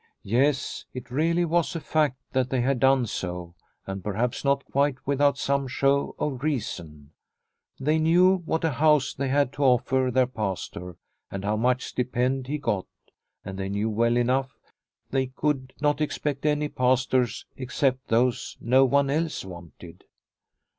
Yes, 0.23 0.85
it 0.95 1.11
really 1.11 1.45
was 1.45 1.75
a 1.75 1.79
fact 1.79 2.15
that 2.31 2.49
they 2.49 2.61
had 2.61 2.79
done 2.79 3.05
so, 3.05 3.53
and 3.85 4.03
perhaps 4.03 4.43
not 4.43 4.65
quite 4.65 4.95
without 5.05 5.37
some 5.37 5.67
show 5.67 6.15
of 6.17 6.41
reason. 6.41 7.11
They 7.79 7.99
knew 7.99 8.37
what 8.47 8.63
a 8.63 8.71
house 8.71 9.13
they 9.13 9.27
had 9.27 9.53
to 9.53 9.63
offer 9.63 10.09
their 10.11 10.25
Pastor 10.25 10.95
and 11.29 11.45
how 11.45 11.55
much 11.55 11.85
stipend 11.85 12.47
he 12.47 12.57
got, 12.57 12.87
and 13.45 13.59
they 13.59 13.69
knew 13.69 13.91
well 13.91 14.17
enough 14.17 14.57
they 15.11 15.27
could 15.27 15.71
not 15.79 16.01
expect 16.01 16.47
any 16.47 16.67
Pastors 16.67 17.45
except 17.55 18.07
those 18.07 18.57
no 18.59 18.85
one 18.85 19.11
else 19.11 19.45
wanted. 19.45 20.05